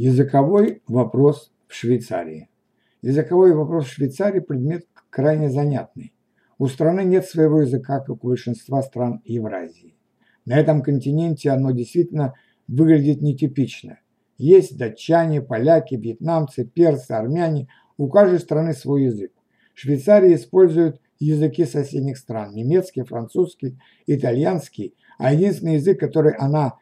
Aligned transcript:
Языковой 0.00 0.80
вопрос 0.86 1.50
в 1.66 1.74
Швейцарии. 1.74 2.48
Языковой 3.02 3.52
вопрос 3.52 3.86
в 3.86 3.92
Швейцарии 3.94 4.38
предмет 4.38 4.86
крайне 5.10 5.50
занятный. 5.50 6.14
У 6.56 6.68
страны 6.68 7.00
нет 7.00 7.26
своего 7.26 7.62
языка, 7.62 7.98
как 7.98 8.10
у 8.10 8.28
большинства 8.28 8.80
стран 8.82 9.22
Евразии. 9.24 9.96
На 10.44 10.56
этом 10.56 10.82
континенте 10.82 11.50
оно 11.50 11.72
действительно 11.72 12.34
выглядит 12.68 13.22
нетипично. 13.22 13.98
Есть 14.36 14.78
датчане, 14.78 15.42
поляки, 15.42 15.96
вьетнамцы, 15.96 16.64
персы, 16.64 17.10
армяне. 17.10 17.66
У 17.96 18.08
каждой 18.08 18.38
страны 18.38 18.74
свой 18.74 19.06
язык. 19.06 19.32
Швейцария 19.74 20.36
использует 20.36 21.00
языки 21.18 21.64
соседних 21.64 22.18
стран– 22.18 22.52
немецкий, 22.54 23.02
французский, 23.02 23.80
итальянский, 24.06 24.94
а 25.18 25.34
единственный 25.34 25.74
язык, 25.74 25.98
который 25.98 26.34
она 26.34 26.74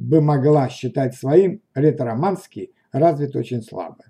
бы 0.00 0.20
могла 0.20 0.68
считать 0.68 1.14
своим, 1.14 1.62
ретро-романский, 1.74 2.72
развит 2.90 3.36
очень 3.36 3.62
слабо. 3.62 4.04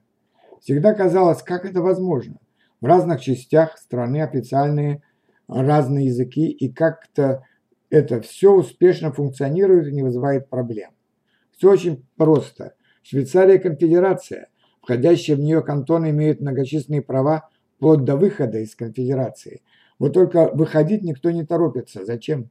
Всегда 0.61 0.95
казалось, 0.95 1.43
как 1.43 1.65
это 1.65 1.83
возможно? 1.83 2.37
В 2.81 2.87
разных 2.87 3.21
частях 3.21 3.77
страны 3.77 4.23
официальные 4.23 5.03
разные 5.49 6.07
языки, 6.07 6.49
и 6.49 6.73
как-то 6.73 7.45
это 7.91 8.21
все 8.21 8.53
успешно 8.53 9.13
функционирует 9.13 9.89
и 9.89 9.93
не 9.93 10.03
вызывает 10.03 10.49
проблем. 10.49 10.93
Все 11.57 11.73
очень 11.73 12.07
просто. 12.17 12.75
Швейцария– 13.03 13.59
конфедерация. 13.59 14.49
Входящие 14.83 15.37
в 15.37 15.41
нее 15.41 15.63
кантоны 15.63 16.11
имеют 16.11 16.41
многочисленные 16.41 17.03
права 17.03 17.49
вплоть 17.77 18.05
до 18.05 18.17
выхода 18.17 18.59
из 18.59 18.77
конфедерации. 18.77 19.63
Вот 19.99 20.15
только 20.15 20.51
выходить 20.55 21.03
никто 21.03 21.31
не 21.31 21.45
торопится. 21.45 22.05
Зачем? 22.05 22.51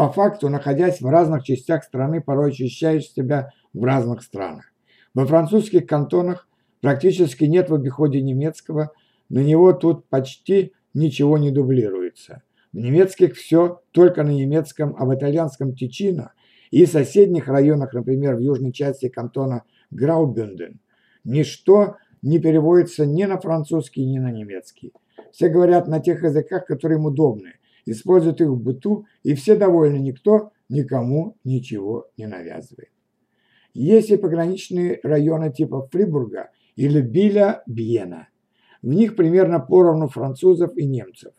По 0.00 0.08
факту, 0.08 0.48
находясь 0.48 1.02
в 1.02 1.06
разных 1.06 1.44
частях 1.44 1.84
страны, 1.84 2.22
порой 2.22 2.52
ощущаешь 2.52 3.10
себя 3.10 3.50
в 3.74 3.84
разных 3.84 4.22
странах. 4.22 4.72
Во 5.12 5.26
французских 5.26 5.86
кантонах 5.86 6.48
практически 6.80 7.44
нет 7.44 7.68
в 7.68 7.74
обиходе 7.74 8.22
немецкого, 8.22 8.92
на 9.28 9.40
него 9.40 9.74
тут 9.74 10.08
почти 10.08 10.72
ничего 10.94 11.36
не 11.36 11.50
дублируется. 11.50 12.42
В 12.72 12.78
немецких 12.78 13.34
все 13.34 13.82
только 13.90 14.22
на 14.22 14.30
немецком, 14.30 14.96
а 14.98 15.04
в 15.04 15.14
итальянском 15.14 15.74
Тичино 15.74 16.32
и 16.70 16.86
соседних 16.86 17.46
районах, 17.48 17.92
например, 17.92 18.36
в 18.36 18.40
южной 18.40 18.72
части 18.72 19.10
кантона 19.10 19.64
Граубюнден, 19.90 20.80
ничто 21.24 21.96
не 22.22 22.38
переводится 22.38 23.04
ни 23.04 23.24
на 23.24 23.38
французский, 23.38 24.06
ни 24.06 24.18
на 24.18 24.30
немецкий. 24.30 24.94
Все 25.30 25.50
говорят 25.50 25.88
на 25.88 26.00
тех 26.00 26.22
языках, 26.22 26.64
которые 26.64 26.96
им 26.96 27.04
удобны, 27.04 27.59
используют 27.86 28.40
их 28.40 28.48
в 28.48 28.60
быту, 28.60 29.06
и 29.22 29.34
все 29.34 29.56
довольны, 29.56 29.98
никто 29.98 30.52
никому 30.68 31.36
ничего 31.44 32.08
не 32.16 32.26
навязывает. 32.26 32.90
Есть 33.74 34.10
и 34.10 34.16
пограничные 34.16 35.00
районы 35.02 35.52
типа 35.52 35.88
Фрибурга 35.92 36.50
или 36.76 37.00
Биля-Бьена. 37.00 38.28
В 38.82 38.88
них 38.88 39.16
примерно 39.16 39.60
поровну 39.60 40.08
французов 40.08 40.76
и 40.76 40.86
немцев. 40.86 41.32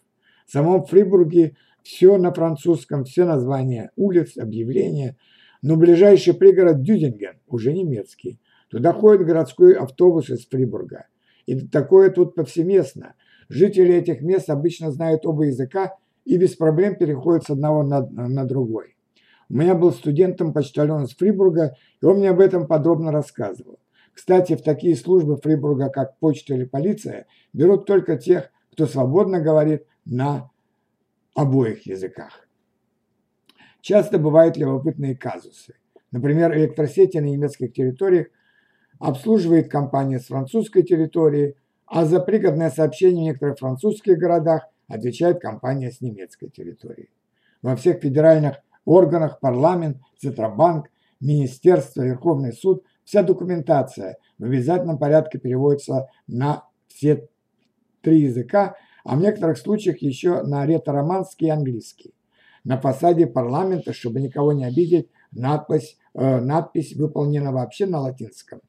В 0.45 0.51
самом 0.51 0.85
Фрибурге 0.85 1.55
все 1.83 2.17
на 2.17 2.31
французском, 2.33 3.03
все 3.03 3.25
названия 3.25 3.91
улиц, 3.95 4.37
объявления, 4.37 5.17
но 5.61 5.75
ближайший 5.75 6.33
пригород 6.33 6.81
Дюдинген 6.81 7.39
уже 7.47 7.73
немецкий. 7.73 8.39
Туда 8.69 8.93
ходит 8.93 9.25
городской 9.25 9.73
автобус 9.73 10.29
из 10.29 10.45
Фрибурга. 10.47 11.07
И 11.45 11.59
такое 11.67 12.09
тут 12.09 12.35
повсеместно. 12.35 13.15
Жители 13.49 13.93
этих 13.93 14.21
мест 14.21 14.49
обычно 14.49 14.91
знают 14.91 15.25
оба 15.25 15.45
языка 15.45 15.97
и 16.25 16.37
без 16.37 16.55
проблем 16.55 16.95
переходят 16.95 17.43
с 17.43 17.49
одного 17.49 17.83
на, 17.83 18.01
на 18.01 18.45
другой. 18.45 18.95
У 19.49 19.55
меня 19.55 19.75
был 19.75 19.91
студентом 19.91 20.53
почтальон 20.53 21.03
из 21.03 21.15
Фрибурга, 21.15 21.75
и 22.01 22.05
он 22.05 22.17
мне 22.17 22.29
об 22.29 22.39
этом 22.39 22.67
подробно 22.67 23.11
рассказывал. 23.11 23.79
Кстати, 24.13 24.55
в 24.55 24.61
такие 24.61 24.95
службы 24.95 25.37
Фрибурга, 25.37 25.89
как 25.89 26.17
почта 26.19 26.53
или 26.53 26.65
полиция, 26.65 27.25
берут 27.53 27.85
только 27.85 28.17
тех, 28.17 28.49
кто 28.71 28.85
свободно 28.85 29.41
говорит 29.41 29.85
на 30.05 30.49
обоих 31.35 31.85
языках. 31.85 32.47
Часто 33.81 34.19
бывают 34.19 34.57
любопытные 34.57 35.17
казусы. 35.17 35.75
Например, 36.11 36.55
электросети 36.55 37.17
на 37.17 37.25
немецких 37.25 37.73
территориях 37.73 38.27
обслуживает 38.99 39.69
компания 39.69 40.19
с 40.19 40.27
французской 40.27 40.83
территории, 40.83 41.55
а 41.87 42.05
за 42.05 42.19
пригодное 42.19 42.69
сообщение 42.69 43.23
в 43.23 43.27
некоторых 43.27 43.59
французских 43.59 44.17
городах 44.17 44.67
отвечает 44.91 45.39
компания 45.39 45.91
с 45.91 46.01
немецкой 46.01 46.49
территории. 46.49 47.09
Во 47.61 47.75
всех 47.75 48.01
федеральных 48.01 48.57
органах 48.85 49.39
парламент, 49.39 49.97
Центробанк, 50.19 50.89
Министерство, 51.19 52.01
Верховный 52.01 52.53
суд 52.53 52.83
вся 53.03 53.23
документация 53.23 54.17
в 54.39 54.45
обязательном 54.45 54.97
порядке 54.97 55.37
переводится 55.37 56.07
на 56.27 56.63
все 56.87 57.27
три 58.01 58.21
языка, 58.21 58.75
а 59.03 59.15
в 59.15 59.21
некоторых 59.21 59.57
случаях 59.57 60.01
еще 60.01 60.41
на 60.43 60.65
ретро-романский 60.65 61.47
и 61.47 61.51
английский. 61.51 62.13
На 62.63 62.79
фасаде 62.79 63.27
парламента, 63.27 63.93
чтобы 63.93 64.19
никого 64.19 64.53
не 64.53 64.65
обидеть, 64.65 65.09
надпись, 65.31 65.97
э, 66.13 66.39
надпись 66.39 66.95
выполнена 66.95 67.51
вообще 67.51 67.85
на 67.85 67.99
латинском. 67.99 68.61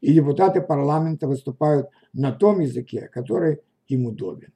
И 0.00 0.12
депутаты 0.12 0.60
парламента 0.60 1.26
выступают 1.26 1.88
на 2.12 2.32
том 2.32 2.60
языке, 2.60 3.08
который 3.12 3.60
им 3.88 4.06
удобен. 4.06 4.52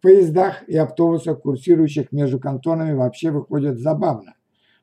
Поездах 0.00 0.62
и 0.68 0.76
автобусах, 0.76 1.40
курсирующих 1.40 2.12
между 2.12 2.38
кантонами, 2.38 2.92
вообще 2.92 3.30
выходит 3.30 3.78
забавно. 3.78 4.34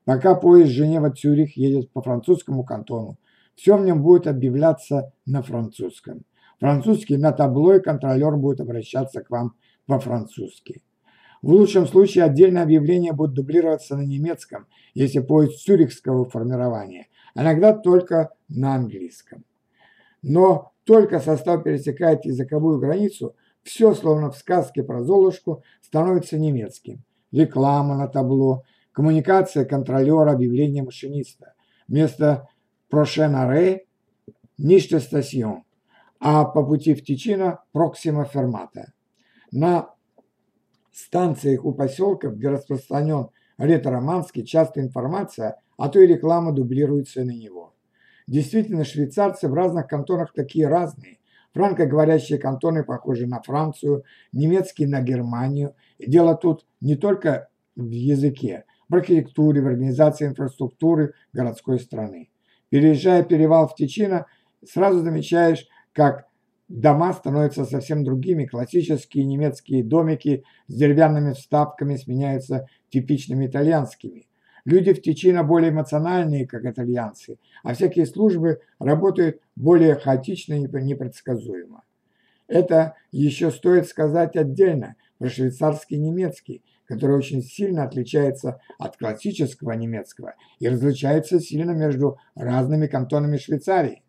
Пока 0.04 0.36
поезд 0.36 0.72
Женева-Цюрих 0.72 1.52
едет 1.56 1.92
по 1.92 2.02
французскому 2.02 2.64
кантону, 2.64 3.18
все 3.56 3.78
в 3.78 3.86
нем 3.86 4.04
будет 4.04 4.28
объявляться 4.28 5.14
на 5.26 5.42
французском. 5.42 6.26
Французский 6.60 7.18
на 7.18 7.32
табло 7.32 7.76
и 7.76 7.82
контролер 7.82 8.36
будет 8.36 8.60
обращаться 8.60 9.22
к 9.22 9.30
вам 9.30 9.56
по-французски. 9.86 10.82
В 11.42 11.50
лучшем 11.50 11.88
случае 11.88 12.24
отдельное 12.24 12.64
объявление 12.64 13.14
будет 13.14 13.34
дублироваться 13.34 13.96
на 13.96 14.02
немецком, 14.02 14.68
если 14.94 15.20
поезд 15.20 15.64
цюрихского 15.64 16.26
формирования, 16.26 17.08
а 17.36 17.44
иногда 17.44 17.74
только 17.74 18.32
на 18.50 18.76
английском. 18.76 19.44
Но 20.22 20.72
только 20.86 21.20
состав 21.20 21.64
пересекает 21.64 22.26
языковую 22.26 22.80
границу, 22.80 23.36
все, 23.66 23.96
словно 23.96 24.32
в 24.32 24.38
сказке 24.38 24.84
про 24.84 25.04
Золушку, 25.04 25.64
становится 25.82 26.38
немецким. 26.38 27.04
Реклама 27.32 27.98
на 27.98 28.08
табло, 28.08 28.64
коммуникация 28.92 29.66
контролера, 29.66 30.32
объявление 30.32 30.84
машиниста. 30.84 31.54
Вместо 31.88 32.48
«прошенаре»– 32.90 33.86
«ниште 34.58 35.00
стасьон», 35.00 35.64
а 36.20 36.46
по 36.46 36.64
пути 36.64 36.94
в 36.94 37.04
Тичино– 37.04 37.60
«проксима 37.72 38.26
фермата». 38.26 38.94
На 39.52 39.90
станциях 40.94 41.66
у 41.66 41.74
поселков, 41.74 42.36
где 42.36 42.50
распространен 42.50 43.30
ретро-романский, 43.58 44.46
часто 44.46 44.80
информация, 44.80 45.60
а 45.78 45.90
то 45.90 46.00
и 46.00 46.08
реклама 46.08 46.52
дублируется 46.52 47.24
на 47.24 47.32
него. 47.32 47.74
Действительно, 48.28 48.86
швейцарцы 48.86 49.48
в 49.48 49.54
разных 49.54 49.88
кантонах 49.88 50.34
такие 50.34 50.68
разные, 50.68 51.18
Франкоговорящие 51.56 52.38
кантоны 52.38 52.84
похожи 52.84 53.26
на 53.28 53.42
Францию, 53.42 54.04
немецкие 54.34 54.90
на 54.90 55.02
Германию. 55.02 55.74
И 55.98 56.12
дело 56.12 56.36
тут 56.36 56.66
не 56.82 56.98
только 56.98 57.48
в 57.78 57.90
языке, 57.90 58.66
в 58.90 58.96
архитектуре, 58.96 59.62
в 59.62 59.68
организации 59.68 60.28
инфраструктуры 60.28 61.14
городской 61.32 61.80
страны. 61.80 62.30
Переезжая 62.68 63.24
перевал 63.24 63.70
в 63.70 63.76
Тичино, 63.76 64.26
сразу 64.66 65.00
замечаешь, 65.00 65.66
как 65.94 66.26
дома 66.68 67.14
становятся 67.14 67.64
совсем 67.64 68.04
другими. 68.04 68.44
Классические 68.44 69.24
немецкие 69.24 69.82
домики 69.82 70.44
с 70.68 70.76
деревянными 70.76 71.32
вставками 71.32 71.96
сменяются 71.96 72.68
типичными 72.90 73.48
итальянскими. 73.48 74.28
Люди 74.66 74.94
в 74.94 75.02
Тичино 75.02 75.44
более 75.44 75.70
эмоциональные, 75.70 76.48
как 76.48 76.66
итальянцы, 76.66 77.38
а 77.64 77.76
всякие 77.76 78.08
службы 78.08 78.62
работают 78.80 79.40
более 79.56 79.96
хаотично 79.96 80.56
и 80.56 80.60
непредсказуемо. 80.60 81.84
Это 82.48 82.96
еще 83.12 83.52
стоит 83.52 83.88
сказать 83.88 84.36
отдельно 84.36 84.96
про 85.20 85.30
швейцарский 85.30 85.98
немецкий, 85.98 86.64
который 86.86 87.16
очень 87.16 87.44
сильно 87.44 87.84
отличается 87.84 88.60
от 88.80 88.98
классического 88.98 89.72
немецкого 89.74 90.34
и 90.60 90.68
различается 90.68 91.40
сильно 91.40 91.72
между 91.72 92.18
разными 92.36 92.88
кантонами 92.88 93.38
Швейцарии. 93.38 94.04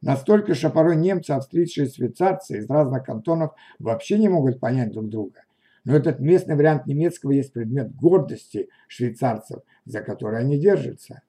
Настолько, 0.00 0.54
что 0.54 0.70
порой 0.70 0.96
немцы, 0.96 1.32
австрийцы 1.32 1.84
и 1.84 1.90
швейцарцы 1.90 2.58
из 2.58 2.68
разных 2.68 3.04
кантонов 3.04 3.52
вообще 3.78 4.18
не 4.18 4.28
могут 4.28 4.60
понять 4.60 4.92
друг 4.92 5.08
друга. 5.08 5.42
Но 5.86 5.94
этот 5.94 6.18
местный 6.18 6.56
вариант 6.56 6.86
немецкого 6.86 7.30
есть 7.30 7.52
предмет 7.52 7.94
гордости 7.94 8.68
швейцарцев, 8.88 9.62
за 9.84 10.00
который 10.00 10.40
они 10.40 10.58
держатся. 10.58 11.22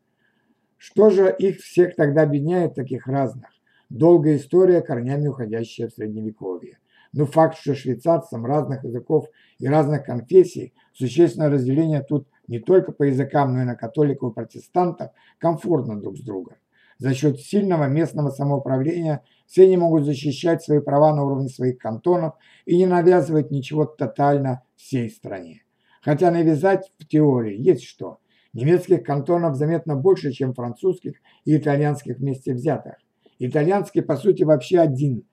Что 0.78 1.12
же 1.12 1.34
их 1.38 1.60
всех 1.60 1.96
тогда 1.96 2.24
объединяет 2.24 2.74
таких 2.74 3.06
разных? 3.06 3.52
Долгая 3.90 4.38
история, 4.38 4.82
корнями 4.82 5.28
уходящая 5.28 5.90
в 5.90 5.94
Средневековье. 5.94 6.80
Но 7.14 7.28
факт, 7.28 7.60
что 7.60 7.76
швейцарцам 7.76 8.48
разных 8.48 8.84
языков 8.84 9.28
и 9.60 9.68
разных 9.68 10.04
конфессий 10.04 10.74
существенное 10.92 11.50
разделение 11.50 12.02
тут 12.02 12.28
не 12.48 12.60
только 12.60 12.92
по 12.92 13.04
языкам, 13.04 13.54
но 13.54 13.62
и 13.62 13.66
на 13.66 13.76
католиков 13.76 14.32
и 14.32 14.36
протестантов 14.36 15.12
комфортно 15.38 16.02
друг 16.02 16.18
с 16.18 16.22
другом. 16.22 16.56
За 17.00 17.14
счет 17.14 17.40
сильного 17.40 17.86
местного 17.86 18.30
самоуправления 18.30 19.24
все 19.46 19.64
они 19.64 19.78
могут 19.78 20.06
защищать 20.06 20.64
свои 20.64 20.80
права 20.80 21.16
на 21.16 21.24
уровне 21.24 21.50
своих 21.50 21.78
кантонов 21.78 22.34
и 22.66 22.76
не 22.78 22.86
навязывать 22.86 23.52
ничего 23.52 23.86
тотально 23.86 24.64
всей 24.76 25.10
стране. 25.10 25.64
Хотя 26.02 26.32
навязать 26.32 26.92
в 27.00 27.08
теории 27.08 27.56
есть 27.60 27.84
что. 27.84 28.20
Немецких 28.54 29.04
кантонов 29.04 29.56
заметно 29.56 29.96
больше, 29.96 30.32
чем 30.32 30.54
французских 30.54 31.18
и 31.46 31.56
итальянских 31.58 32.18
вместе 32.18 32.54
взятых. 32.54 32.96
Итальянский, 33.40 34.02
по 34.02 34.16
сути, 34.16 34.44
вообще 34.44 34.80
один. 34.80 35.24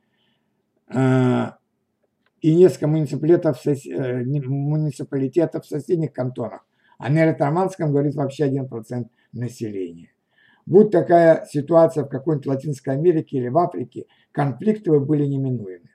А, 0.88 1.56
и 2.43 2.55
несколько 2.55 2.87
э, 2.87 4.25
муниципалитетов 4.46 5.64
в 5.64 5.69
соседних 5.69 6.12
кантонах. 6.12 6.67
А 6.99 7.08
на 7.08 7.25
ретроманском 7.25 7.90
говорит 7.90 8.14
вообще 8.14 8.49
1% 8.50 9.06
населения. 9.32 10.13
Будь 10.66 10.90
такая 10.90 11.46
ситуация 11.50 12.05
в 12.05 12.08
какой-нибудь 12.08 12.46
Латинской 12.46 12.94
Америке 12.94 13.37
или 13.38 13.49
в 13.49 13.58
Африке, 13.58 14.06
конфликты 14.32 14.90
бы 14.90 15.00
были 15.00 15.26
неминуемы. 15.26 15.90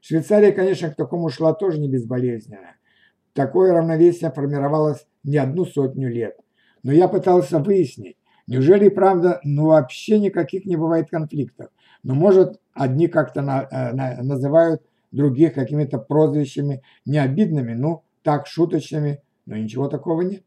Швейцария, 0.00 0.52
конечно, 0.52 0.90
к 0.90 0.96
такому 0.96 1.28
шла 1.28 1.52
тоже 1.52 1.78
не 1.78 1.88
безболезненно. 1.88 2.76
Такое 3.32 3.72
равновесие 3.72 4.30
формировалось 4.30 5.06
не 5.24 5.38
одну 5.38 5.64
сотню 5.64 6.08
лет. 6.08 6.36
Но 6.82 6.92
я 6.92 7.08
пытался 7.08 7.58
выяснить, 7.58 8.16
неужели 8.46 8.88
правда, 8.88 9.40
ну 9.44 9.66
вообще 9.66 10.18
никаких 10.18 10.66
не 10.66 10.76
бывает 10.76 11.08
конфликтов. 11.10 11.68
Но 12.02 12.14
может 12.14 12.60
одни 12.74 13.08
как-то 13.08 13.42
на, 13.42 13.66
э, 13.70 13.92
на, 13.92 14.22
называют 14.22 14.82
других 15.10 15.54
какими-то 15.54 15.98
прозвищами 15.98 16.82
необидными, 17.06 17.72
ну 17.72 18.04
так, 18.22 18.46
шуточными, 18.46 19.22
но 19.46 19.56
ничего 19.56 19.88
такого 19.88 20.22
нет. 20.22 20.44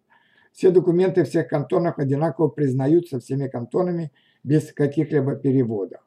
Все 0.57 0.71
документы 0.71 1.23
всех 1.23 1.49
кантонов 1.49 1.99
одинаково 1.99 2.47
признаются 2.47 3.19
всеми 3.19 3.47
кантонами 3.47 4.11
без 4.43 4.73
каких-либо 4.73 5.35
переводов. 5.35 6.01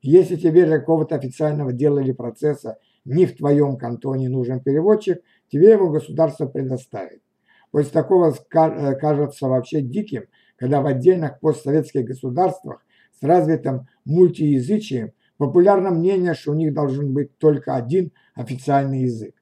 Если 0.00 0.36
тебе 0.36 0.64
для 0.64 0.78
какого-то 0.78 1.16
официального 1.16 1.70
дела 1.70 1.98
или 1.98 2.12
процесса 2.12 2.78
не 3.04 3.26
в 3.26 3.36
твоем 3.36 3.76
кантоне 3.76 4.30
нужен 4.30 4.60
переводчик, 4.60 5.20
тебе 5.52 5.72
его 5.72 5.90
государство 5.90 6.46
предоставит. 6.46 7.20
После 7.72 7.92
такого 7.92 8.32
э, 8.32 8.94
кажется 8.94 9.48
вообще 9.48 9.82
диким, 9.82 10.28
когда 10.56 10.80
в 10.80 10.86
отдельных 10.86 11.38
постсоветских 11.40 12.06
государствах 12.06 12.82
с 13.20 13.22
развитым 13.22 13.86
мультиязычием 14.06 15.12
популярно 15.36 15.90
мнение, 15.90 16.32
что 16.32 16.52
у 16.52 16.54
них 16.54 16.72
должен 16.72 17.12
быть 17.12 17.36
только 17.36 17.74
один 17.76 18.12
официальный 18.34 19.02
язык. 19.02 19.34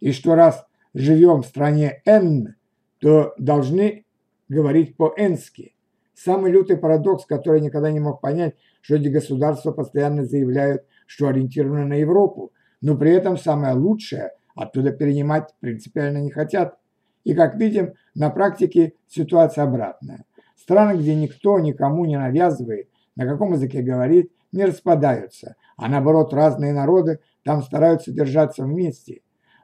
И 0.00 0.12
что 0.12 0.34
раз 0.34 0.66
живем 0.92 1.40
в 1.40 1.46
стране 1.46 2.02
N, 2.04 2.56
то 2.98 3.34
должны 3.38 4.04
говорить 4.48 4.96
по-энски. 4.96 5.74
Самый 6.14 6.50
лютый 6.50 6.76
парадокс, 6.76 7.26
который 7.26 7.60
никогда 7.60 7.90
не 7.90 8.00
мог 8.00 8.20
понять, 8.20 8.54
что 8.80 8.96
эти 8.96 9.08
государства 9.08 9.72
постоянно 9.72 10.24
заявляют, 10.24 10.84
что 11.06 11.28
ориентированы 11.28 11.84
на 11.84 11.94
Европу, 11.94 12.52
но 12.80 12.96
при 12.96 13.12
этом 13.12 13.36
самое 13.36 13.74
лучшее 13.74 14.32
оттуда 14.54 14.92
перенимать 14.92 15.54
принципиально 15.60 16.18
не 16.18 16.30
хотят. 16.30 16.78
И, 17.24 17.34
как 17.34 17.56
видим, 17.56 17.94
на 18.14 18.30
практике 18.30 18.94
ситуация 19.08 19.64
обратная. 19.64 20.24
Страны, 20.56 20.96
где 20.98 21.14
никто 21.14 21.58
никому 21.58 22.04
не 22.06 22.18
навязывает, 22.18 22.88
на 23.14 23.26
каком 23.26 23.52
языке 23.52 23.82
говорит, 23.82 24.32
не 24.52 24.64
распадаются, 24.64 25.56
а 25.76 25.88
наоборот 25.88 26.32
разные 26.32 26.72
народы 26.72 27.20
там 27.44 27.62
стараются 27.62 28.12
держаться 28.12 28.64
вместе. 28.64 29.20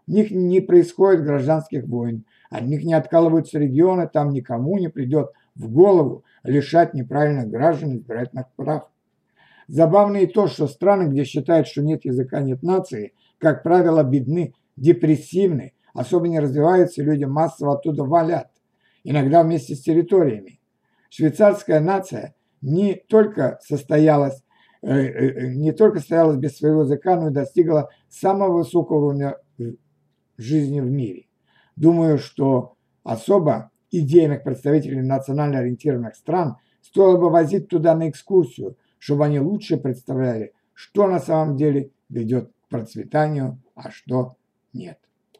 В 0.06 0.10
них 0.10 0.30
не 0.30 0.60
происходит 0.60 1.24
гражданских 1.24 1.86
войн, 1.86 2.24
от 2.50 2.62
них 2.62 2.84
не 2.84 2.94
откалываются 2.94 3.58
регионы, 3.58 4.08
там 4.12 4.30
никому 4.30 4.78
не 4.78 4.88
придет 4.88 5.30
в 5.54 5.70
голову 5.70 6.24
лишать 6.42 6.94
неправильных 6.94 7.48
граждан 7.48 7.96
избирательных 7.96 8.46
прав. 8.56 8.88
Забавно 9.68 10.18
и 10.18 10.26
то, 10.26 10.48
что 10.48 10.66
страны, 10.66 11.08
где 11.08 11.24
считают, 11.24 11.68
что 11.68 11.82
нет 11.82 12.04
языка, 12.04 12.40
нет 12.40 12.62
нации, 12.62 13.14
как 13.38 13.62
правило, 13.62 14.02
бедны, 14.02 14.54
депрессивны, 14.76 15.72
особо 15.94 16.28
не 16.28 16.40
развиваются, 16.40 17.02
люди 17.02 17.24
массово 17.24 17.74
оттуда 17.74 18.04
валят, 18.04 18.50
иногда 19.04 19.42
вместе 19.42 19.74
с 19.74 19.82
территориями. 19.82 20.60
Швейцарская 21.10 21.80
нация 21.80 22.34
не 22.60 22.94
только 22.94 23.58
состоялась, 23.62 24.42
э, 24.82 24.88
э, 24.90 25.54
не 25.54 25.72
только 25.72 26.00
стоялась 26.00 26.38
без 26.38 26.56
своего 26.56 26.82
языка, 26.82 27.16
но 27.16 27.28
и 27.28 27.32
достигла 27.32 27.90
самого 28.08 28.58
высокого 28.58 29.06
уровня 29.06 29.36
жизни 30.36 30.80
в 30.80 30.90
мире. 30.90 31.26
Думаю, 31.76 32.18
что 32.18 32.74
особо 33.02 33.70
идейных 33.90 34.42
представителей 34.42 35.02
национально 35.02 35.58
ориентированных 35.58 36.16
стран 36.16 36.56
стоило 36.80 37.18
бы 37.18 37.30
возить 37.30 37.68
туда 37.68 37.94
на 37.94 38.08
экскурсию, 38.08 38.76
чтобы 38.98 39.24
они 39.24 39.40
лучше 39.40 39.76
представляли, 39.76 40.52
что 40.74 41.06
на 41.06 41.20
самом 41.20 41.56
деле 41.56 41.90
ведет 42.08 42.50
к 42.50 42.68
процветанию, 42.68 43.60
а 43.74 43.90
что 43.90 44.36
нет. 44.72 44.98